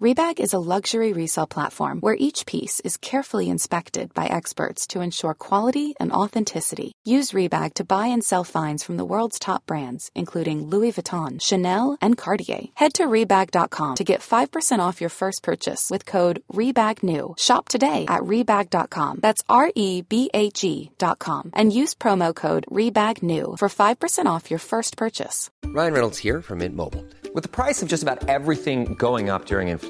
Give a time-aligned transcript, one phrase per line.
[0.00, 5.02] Rebag is a luxury resale platform where each piece is carefully inspected by experts to
[5.02, 6.92] ensure quality and authenticity.
[7.04, 11.38] Use Rebag to buy and sell finds from the world's top brands, including Louis Vuitton,
[11.38, 12.62] Chanel, and Cartier.
[12.76, 17.38] Head to Rebag.com to get 5% off your first purchase with code REBAGNEW.
[17.38, 19.18] Shop today at Rebag.com.
[19.20, 21.50] That's R E B A G.com.
[21.52, 25.50] And use promo code REBAGNEW for 5% off your first purchase.
[25.66, 27.04] Ryan Reynolds here from Mint Mobile.
[27.32, 29.89] With the price of just about everything going up during inflation,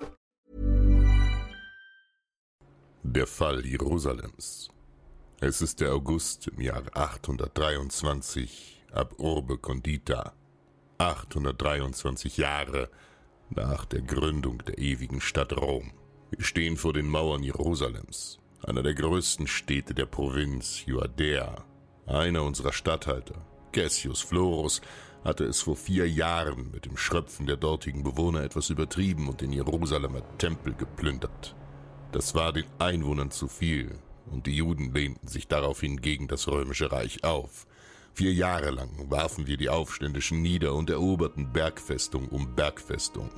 [3.13, 4.69] Der Fall Jerusalems.
[5.41, 10.31] Es ist der August im Jahr 823 ab Urbe Condita.
[10.97, 12.89] 823 Jahre
[13.49, 15.91] nach der Gründung der ewigen Stadt Rom.
[16.29, 21.65] Wir stehen vor den Mauern Jerusalems, einer der größten Städte der Provinz Judäa.
[22.05, 24.79] Einer unserer Statthalter, Cassius Florus,
[25.25, 29.51] hatte es vor vier Jahren mit dem Schröpfen der dortigen Bewohner etwas übertrieben und den
[29.51, 31.57] Jerusalemer Tempel geplündert.
[32.11, 33.97] Das war den Einwohnern zu viel,
[34.29, 37.65] und die Juden lehnten sich daraufhin gegen das römische Reich auf.
[38.13, 43.29] Vier Jahre lang warfen wir die Aufständischen nieder und eroberten Bergfestung um Bergfestung.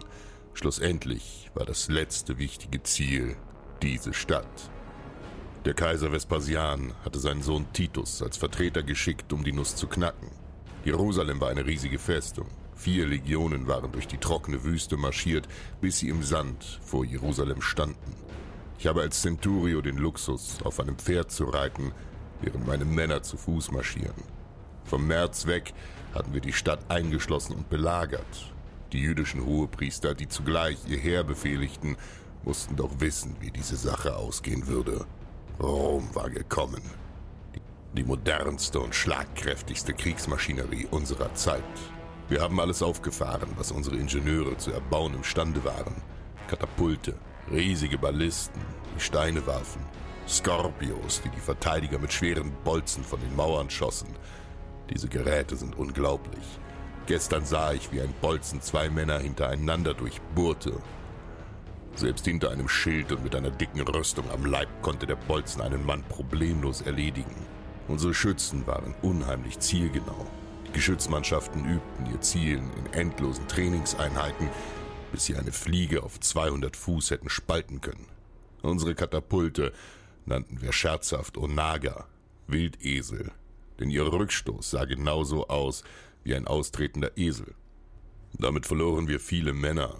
[0.56, 3.36] Schlussendlich war das letzte wichtige Ziel
[3.84, 4.72] diese Stadt.
[5.66, 10.32] Der Kaiser Vespasian hatte seinen Sohn Titus als Vertreter geschickt, um die Nuss zu knacken.
[10.84, 12.48] Jerusalem war eine riesige Festung.
[12.76, 15.48] Vier Legionen waren durch die trockene Wüste marschiert,
[15.80, 18.16] bis sie im Sand vor Jerusalem standen.
[18.78, 21.94] Ich habe als Centurio den Luxus, auf einem Pferd zu reiten,
[22.42, 24.24] während meine Männer zu Fuß marschieren.
[24.84, 25.74] Vom März weg
[26.14, 28.54] hatten wir die Stadt eingeschlossen und belagert.
[28.92, 31.98] Die jüdischen Hohepriester, die zugleich ihr Heer befehligten,
[32.44, 35.06] mussten doch wissen, wie diese Sache ausgehen würde.
[35.60, 36.82] Rom war gekommen.
[37.94, 41.64] Die modernste und schlagkräftigste Kriegsmaschinerie unserer Zeit.
[42.28, 46.02] Wir haben alles aufgefahren, was unsere Ingenieure zu erbauen imstande waren.
[46.48, 47.16] Katapulte,
[47.52, 48.62] riesige Ballisten,
[48.96, 49.82] die Steine warfen,
[50.28, 54.10] Skorpios, die die Verteidiger mit schweren Bolzen von den Mauern schossen.
[54.90, 56.60] Diese Geräte sind unglaublich.
[57.06, 60.74] Gestern sah ich, wie ein Bolzen zwei Männer hintereinander durchbohrte.
[61.96, 65.86] Selbst hinter einem Schild und mit einer dicken Rüstung am Leib konnte der Bolzen einen
[65.86, 67.36] Mann problemlos erledigen.
[67.88, 70.26] Unsere Schützen waren unheimlich zielgenau.
[70.68, 74.50] Die Geschützmannschaften übten ihr Zielen in endlosen Trainingseinheiten,
[75.14, 78.08] bis sie eine Fliege auf 200 Fuß hätten spalten können.
[78.64, 79.72] Unsere Katapulte
[80.26, 82.08] nannten wir scherzhaft Onaga,
[82.48, 83.32] Wildesel,
[83.80, 85.84] denn ihr Rückstoß sah genauso aus
[86.24, 87.54] wie ein austretender Esel.
[88.40, 89.96] Damit verloren wir viele Männer,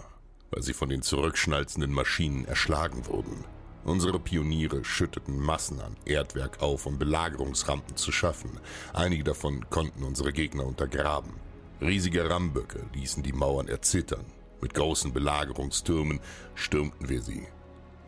[0.50, 3.44] weil sie von den zurückschnalzenden Maschinen erschlagen wurden.
[3.84, 8.58] Unsere Pioniere schütteten Massen an Erdwerk auf, um Belagerungsrampen zu schaffen.
[8.92, 11.34] Einige davon konnten unsere Gegner untergraben.
[11.80, 14.24] Riesige Ramböcke ließen die Mauern erzittern.
[14.64, 16.20] Mit großen Belagerungstürmen
[16.54, 17.46] stürmten wir sie.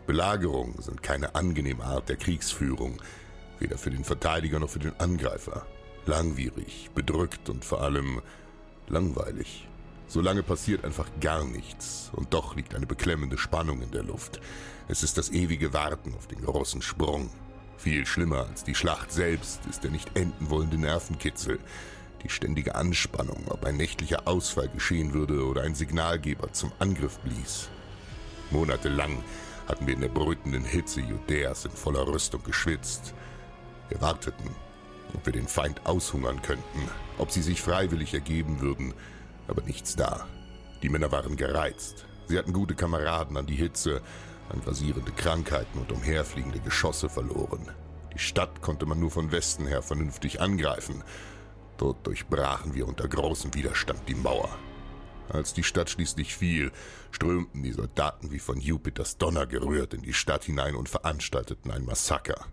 [0.06, 2.96] Belagerungen sind keine angenehme Art der Kriegsführung,
[3.58, 5.66] weder für den Verteidiger noch für den Angreifer.
[6.06, 8.22] Langwierig, bedrückt und vor allem
[8.88, 9.68] langweilig.
[10.06, 14.40] Solange passiert einfach gar nichts, und doch liegt eine beklemmende Spannung in der Luft.
[14.88, 17.28] Es ist das ewige Warten auf den großen Sprung.
[17.76, 21.58] Viel schlimmer als die Schlacht selbst ist der nicht enden wollende Nervenkitzel,
[22.26, 27.68] die ständige Anspannung, ob ein nächtlicher Ausfall geschehen würde oder ein Signalgeber zum Angriff blies.
[28.50, 29.22] Monatelang
[29.68, 33.14] hatten wir in der brütenden Hitze Judäas in voller Rüstung geschwitzt.
[33.88, 34.50] Wir warteten,
[35.14, 36.88] ob wir den Feind aushungern könnten,
[37.18, 38.92] ob sie sich freiwillig ergeben würden,
[39.46, 40.26] aber nichts da.
[40.82, 42.06] Die Männer waren gereizt.
[42.26, 44.02] Sie hatten gute Kameraden an die Hitze,
[44.48, 47.70] an grasierende Krankheiten und umherfliegende Geschosse verloren.
[48.12, 51.04] Die Stadt konnte man nur von Westen her vernünftig angreifen.
[51.78, 54.56] Dort durchbrachen wir unter großem Widerstand die Mauer.
[55.28, 56.70] Als die Stadt schließlich fiel,
[57.10, 61.84] strömten die Soldaten wie von Jupiters Donner gerührt in die Stadt hinein und veranstalteten ein
[61.84, 62.46] Massaker.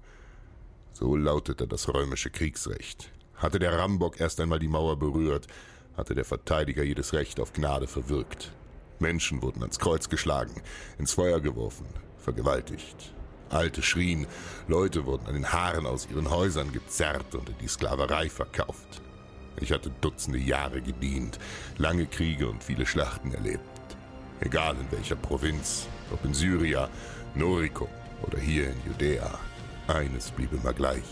[0.92, 3.12] So lautete das römische Kriegsrecht.
[3.36, 5.48] Hatte der Rambock erst einmal die Mauer berührt,
[5.96, 8.52] hatte der Verteidiger jedes Recht auf Gnade verwirkt.
[9.00, 10.62] Menschen wurden ans Kreuz geschlagen,
[10.98, 11.86] ins Feuer geworfen,
[12.18, 13.14] vergewaltigt.
[13.50, 14.26] Alte schrien,
[14.68, 19.02] Leute wurden an den Haaren aus ihren Häusern gezerrt und in die Sklaverei verkauft.
[19.60, 21.40] Ich hatte Dutzende Jahre gedient,
[21.78, 23.64] lange Kriege und viele Schlachten erlebt.
[24.40, 26.90] Egal in welcher Provinz, ob in Syria,
[27.36, 27.88] Noricum
[28.24, 29.40] oder hier in Judäa.
[29.88, 31.04] Eines blieb immer gleich.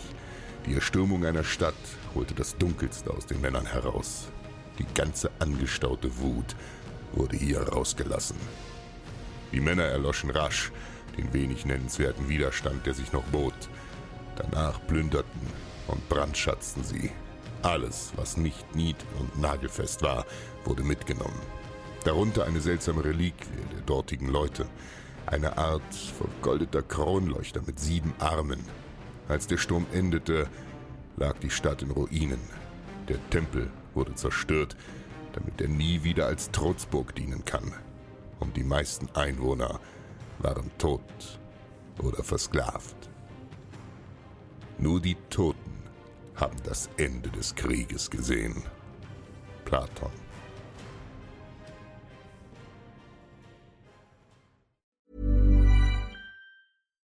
[0.66, 1.74] Die Erstürmung einer Stadt
[2.14, 4.28] holte das Dunkelste aus den Männern heraus.
[4.78, 6.56] Die ganze angestaute Wut
[7.12, 8.36] wurde hier rausgelassen.
[9.52, 10.72] Die Männer erloschen rasch,
[11.16, 13.54] den wenig nennenswerten Widerstand, der sich noch bot.
[14.36, 15.40] Danach plünderten
[15.88, 17.10] und brandschatzten sie.
[17.62, 20.26] Alles, was nicht nied- und nagelfest war,
[20.64, 21.40] wurde mitgenommen.
[22.04, 24.66] Darunter eine seltsame Reliquie der dortigen Leute,
[25.26, 28.60] eine Art vergoldeter Kronleuchter mit sieben Armen.
[29.28, 30.48] Als der Sturm endete,
[31.16, 32.40] lag die Stadt in Ruinen.
[33.08, 34.76] Der Tempel wurde zerstört,
[35.32, 37.72] damit er nie wieder als Trutzburg dienen kann.
[38.40, 39.78] Und die meisten Einwohner
[40.40, 41.38] waren tot
[42.02, 42.96] oder versklavt.
[44.78, 45.61] Nur die Toten
[46.42, 48.64] haben das Ende des Krieges gesehen.
[49.64, 50.10] Platon.